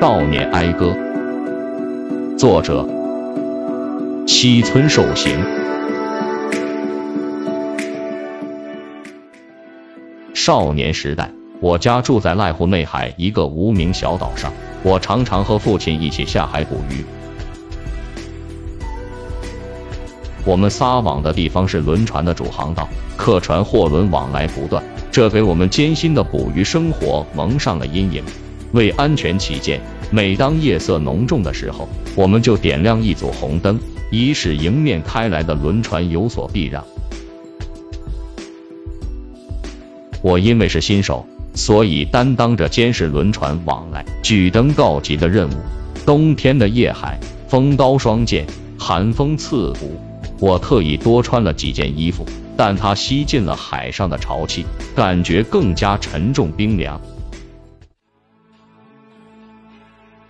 [0.00, 0.94] 悼念哀歌，
[2.36, 2.86] 作者：
[4.26, 5.32] 西村寿行。
[10.34, 11.30] 少年时代，
[11.60, 14.52] 我家住在濑户内海一个无名小岛上，
[14.82, 17.04] 我常常和父亲一起下海捕鱼。
[20.44, 24.82] 我们撒网的地方是轮船的主航道，客船、货轮往来不断。
[25.10, 28.22] 这给我们艰辛的捕鱼生活蒙上了阴影。
[28.74, 33.78] 为安全起见，每当夜色浓重的时候，我们就点亮一组红灯，
[34.10, 36.84] 以使迎面开来的轮船有所避让。
[40.20, 41.24] 我因为是新手，
[41.54, 45.54] 所以担当着监视轮船往来、举灯告急的任务。
[46.04, 48.44] 冬天的夜海，风刀霜剑，
[48.76, 49.96] 寒风刺骨，
[50.40, 52.26] 我特意多穿了几件衣服。
[52.56, 54.64] 但它吸进了海上的潮气，
[54.96, 57.00] 感觉更加沉重冰凉。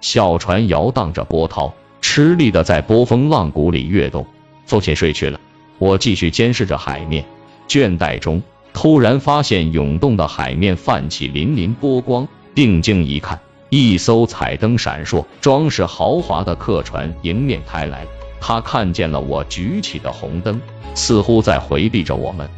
[0.00, 4.26] 小船摇荡着波涛，吃力的在波峰浪谷里跃动。
[4.66, 5.40] 父亲睡去了，
[5.78, 7.24] 我继续监视着海面。
[7.68, 8.42] 倦怠中，
[8.72, 12.26] 突然发现涌动的海面泛起粼粼波光。
[12.54, 18.06] 定睛一看，一艘彩灯闪烁、装饰豪华的客船迎面开来。
[18.40, 20.60] 他看见了我举起的红灯。
[20.92, 22.50] 似乎在回避着我们。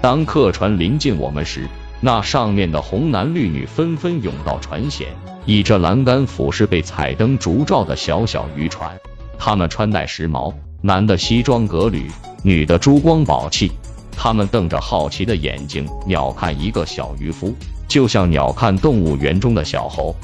[0.00, 1.68] 当客船临近我们时，
[2.06, 5.06] 那上面的红男绿女纷纷涌到船舷，
[5.46, 8.94] 倚着栏杆俯视被彩灯烛照的小小渔船。
[9.38, 12.10] 他们穿戴时髦，男的西装革履，
[12.42, 13.72] 女的珠光宝气。
[14.14, 17.54] 他们瞪着好奇的眼睛，鸟看一个小渔夫，
[17.88, 20.14] 就像鸟看动物园中的小猴。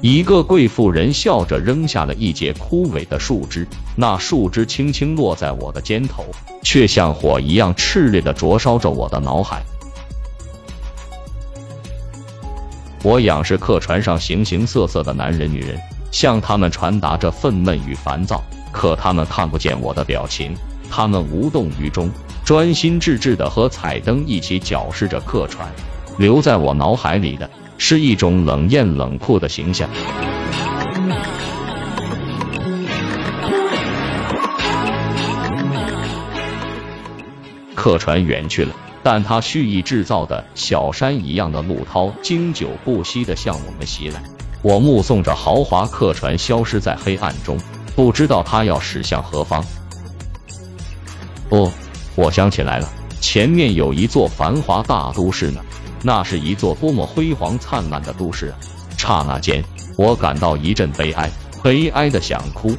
[0.00, 3.64] 一个贵妇人笑着扔下了一截枯萎的树枝，
[3.94, 6.24] 那树枝轻轻落在我的肩头，
[6.64, 9.62] 却像火一样炽烈的灼烧着我的脑海。
[13.02, 15.78] 我仰视客船上形形色色的男人、女人，
[16.10, 20.54] 向他们传达着愤懑与烦躁，可他们看不见我的表情，
[20.90, 22.10] 他们无动于衷，
[22.44, 25.68] 专心致志的和彩灯一起搅视着客船。
[26.18, 27.48] 留在我脑海里的。
[27.84, 29.90] 是一种冷艳冷酷的形象。
[37.74, 44.22] 客船远去了，但他蓄意制造的小山一样的怒涛，经久不息的向我们袭来。
[44.62, 47.58] 我目送着豪华客船消失在黑暗中，
[47.96, 49.64] 不知道他要驶向何方。
[51.50, 51.72] 哦，
[52.14, 52.88] 我想起来了，
[53.20, 55.60] 前面有一座繁华大都市呢。
[56.04, 58.58] 那是一座多么辉煌灿烂的都市啊！
[58.98, 59.62] 刹那间，
[59.96, 61.30] 我感到一阵悲哀，
[61.62, 62.76] 悲哀的想哭。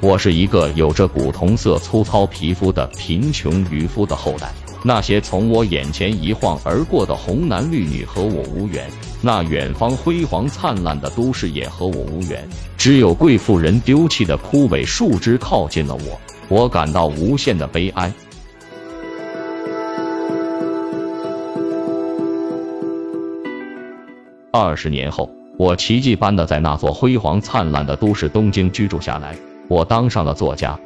[0.00, 4.52] 我是一个有着古铜色粗糙皮肤的贫穷渔夫的后代。
[4.84, 8.88] 那些从我眼前一晃而过的红男绿女和我无缘，
[9.20, 12.48] 那远方辉煌灿烂的都市也和我无缘。
[12.76, 18.12] 只有贵妇人丢弃的枯萎树枝靠近了我，我感到无限的悲哀。
[24.52, 25.28] 二十年后，
[25.58, 29.36] 我奇迹般的在那座辉煌灿烂的都市东京居住下来。
[29.68, 30.78] 我当上了作家。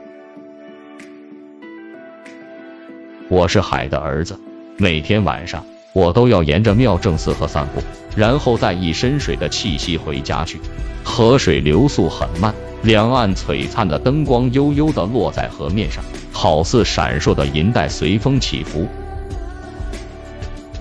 [3.29, 4.37] 我是海的儿子。
[4.77, 7.81] 每天晚上，我都要沿着妙正寺河散步，
[8.17, 10.61] 然后带一身水的气息回家去。
[11.05, 18.89] 河水流速很慢，两岸璀璨的灯光悠悠的落在河面上，好似闪烁的银带随风起伏。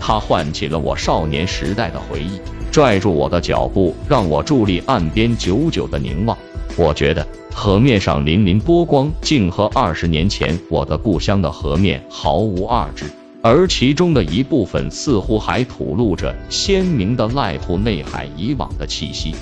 [0.01, 2.41] 它唤起了我少年时代的回忆。
[2.71, 6.35] 拽住我的脚步，让我伫立岸边，久久的凝望。
[6.75, 13.05] 我觉得河面上粼粼波光，竟和二十年前我的故乡的河面毫无二致，
[13.43, 19.35] 而其中的一部分似乎还吐露着鲜明的濑户内海以往的气息。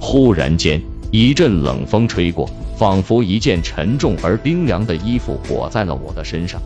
[0.00, 0.80] 忽然间，
[1.10, 6.62] 一阵冷风吹过，仿佛一件沉重而冰凉的衣服裹在了我的身上。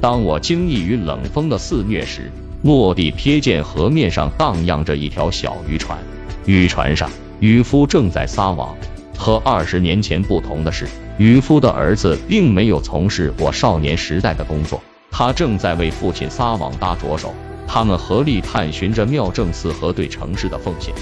[0.00, 2.30] 当我惊异于冷风的肆虐时，
[2.62, 5.98] 蓦地瞥见河面上荡漾着一条小渔船，
[6.46, 8.74] 渔船上渔夫正在撒网。
[9.16, 10.88] 和二十年前不同的是，
[11.18, 14.80] 渔夫的儿子并没有从事我少年时代的工作，
[15.10, 17.34] 他正在为父亲撒网搭着手。
[17.66, 20.94] 他们合力探寻着妙正寺和对城市的奉献。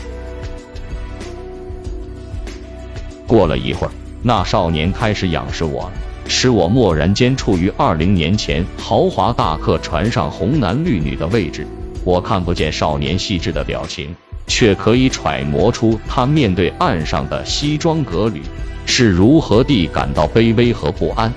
[3.26, 3.92] 过了一会儿，
[4.22, 5.90] 那少年开始仰视我。
[6.28, 11.66] 使我蓦然间处于二零年前豪华大客船上红男绿女的位置。
[12.04, 14.14] 我看不见少年细致的表情，
[14.46, 18.42] 却可以揣摩出他面对岸上的西装革履
[18.86, 21.32] 是如何地感到卑微和不安。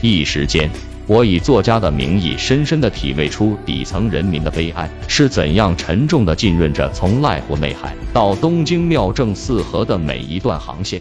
[0.00, 0.70] 一时间，
[1.06, 11.00] 我以作家的名义，深深地体味出底层人民的悲哀是怎样沉重地浸润着从濑户内海到东京妙正四河的每一段航线。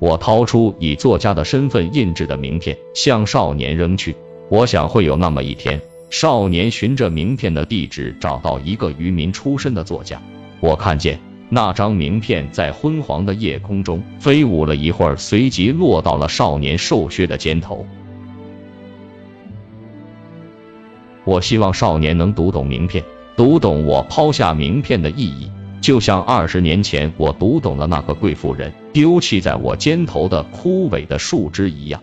[0.00, 4.14] 我掏出以作家的身份印制的名片，向少年扔去。
[4.48, 10.22] 我想会有那么一天，少年循着名片的地址找到一个渔民出身的作家。
[10.60, 11.18] 我看见
[11.50, 17.84] 那张名片在昏黄的夜空中飞舞了一会儿，随即落到了少年瘦削的肩头。
[21.24, 23.04] 我希望少年能读懂名片，
[23.36, 25.50] 读懂我抛下名片的意义。
[25.80, 32.02] 就像二十年前我读懂了那个贵妇人丢弃在我肩头的枯萎的树枝一样。